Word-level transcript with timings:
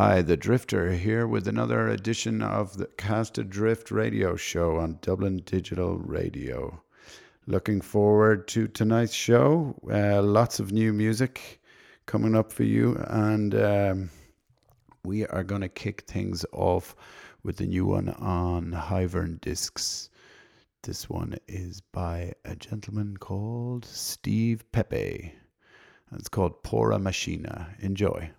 Hi, 0.00 0.22
the 0.22 0.36
Drifter 0.36 0.92
here 0.92 1.26
with 1.26 1.48
another 1.48 1.88
edition 1.88 2.40
of 2.40 2.76
the 2.76 2.86
Cast 2.86 3.36
Adrift 3.36 3.90
radio 3.90 4.36
show 4.36 4.76
on 4.76 5.00
Dublin 5.02 5.42
Digital 5.44 5.96
Radio. 5.96 6.80
Looking 7.48 7.80
forward 7.80 8.46
to 8.46 8.68
tonight's 8.68 9.12
show. 9.12 9.74
Uh, 9.92 10.22
lots 10.22 10.60
of 10.60 10.70
new 10.70 10.92
music 10.92 11.60
coming 12.06 12.36
up 12.36 12.52
for 12.52 12.62
you, 12.62 12.94
and 13.08 13.56
um, 13.56 14.10
we 15.04 15.26
are 15.26 15.42
going 15.42 15.62
to 15.62 15.68
kick 15.68 16.02
things 16.02 16.46
off 16.52 16.94
with 17.42 17.56
the 17.56 17.66
new 17.66 17.84
one 17.84 18.10
on 18.10 18.70
Hyvern 18.70 19.40
Discs. 19.40 20.10
This 20.84 21.10
one 21.10 21.36
is 21.48 21.80
by 21.80 22.34
a 22.44 22.54
gentleman 22.54 23.16
called 23.16 23.84
Steve 23.84 24.62
Pepe. 24.70 25.34
It's 26.12 26.28
called 26.28 26.62
Pora 26.62 27.02
Machina. 27.02 27.74
Enjoy. 27.80 28.30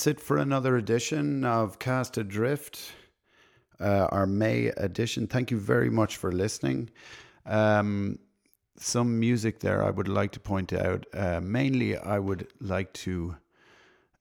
That's 0.00 0.06
it 0.06 0.20
for 0.20 0.38
another 0.38 0.78
edition 0.78 1.44
of 1.44 1.78
Cast 1.78 2.16
Adrift, 2.16 2.92
uh, 3.78 4.08
our 4.10 4.26
May 4.26 4.68
edition. 4.68 5.26
Thank 5.26 5.50
you 5.50 5.58
very 5.58 5.90
much 5.90 6.16
for 6.16 6.32
listening. 6.32 6.88
Um, 7.44 8.18
some 8.78 9.20
music 9.20 9.60
there 9.60 9.84
I 9.84 9.90
would 9.90 10.08
like 10.08 10.32
to 10.32 10.40
point 10.40 10.72
out. 10.72 11.04
Uh, 11.12 11.42
mainly, 11.42 11.98
I 11.98 12.18
would 12.18 12.48
like 12.62 12.94
to 12.94 13.36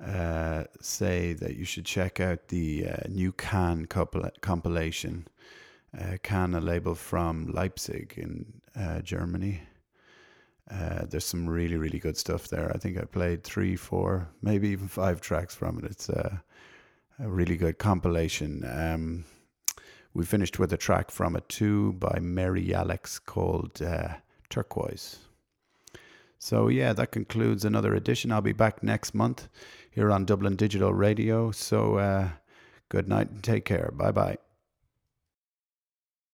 uh, 0.05 0.65
say 0.81 1.31
that 1.31 1.55
you 1.55 1.63
should 1.63 1.85
check 1.85 2.19
out 2.19 2.49
the 2.49 2.85
uh, 2.85 3.07
new 3.07 3.31
Kann 3.31 3.85
compilation. 3.85 5.29
Uh, 5.97 6.17
Kann, 6.21 6.55
a 6.55 6.59
label 6.59 6.93
from 6.93 7.47
Leipzig 7.53 8.15
in 8.17 8.45
uh, 8.75 8.99
Germany. 8.99 9.61
Uh, 10.69 11.05
there's 11.09 11.25
some 11.25 11.49
really, 11.49 11.77
really 11.77 11.99
good 11.99 12.17
stuff 12.17 12.47
there. 12.47 12.71
I 12.73 12.77
think 12.77 12.97
I 12.97 13.05
played 13.05 13.43
three, 13.43 13.75
four, 13.75 14.27
maybe 14.41 14.69
even 14.69 14.87
five 14.87 15.19
tracks 15.19 15.55
from 15.55 15.79
it. 15.79 15.85
It's 15.85 16.09
a, 16.09 16.43
a 17.19 17.27
really 17.27 17.57
good 17.57 17.79
compilation. 17.79 18.63
Um, 18.71 19.25
we 20.13 20.25
finished 20.25 20.59
with 20.59 20.71
a 20.73 20.77
track 20.77 21.11
from 21.11 21.35
it 21.35 21.47
too 21.49 21.93
by 21.93 22.19
Mary 22.21 22.73
Alex 22.73 23.19
called 23.19 23.81
uh, 23.81 24.15
Turquoise. 24.49 25.17
So, 26.37 26.69
yeah, 26.69 26.93
that 26.93 27.11
concludes 27.11 27.65
another 27.65 27.95
edition. 27.95 28.31
I'll 28.31 28.41
be 28.41 28.53
back 28.53 28.81
next 28.81 29.13
month 29.13 29.49
here 29.91 30.11
on 30.11 30.25
Dublin 30.25 30.55
Digital 30.55 30.93
Radio. 30.93 31.51
So, 31.51 31.97
uh, 31.97 32.29
good 32.87 33.09
night 33.09 33.29
and 33.29 33.43
take 33.43 33.65
care. 33.65 33.91
Bye 33.93 34.11
bye. 34.11 34.48